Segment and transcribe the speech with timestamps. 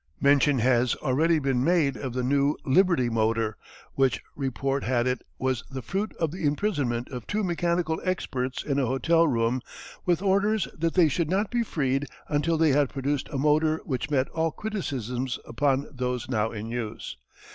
[0.19, 3.55] Mention has already been made of the new "Liberty" motor,
[3.93, 8.79] which report had it was the fruit of the imprisonment of two mechanical experts in
[8.79, 9.61] a hotel room
[10.03, 14.09] with orders that they should not be freed until they had produced a motor which
[14.09, 17.15] met all criticisms upon those now in use.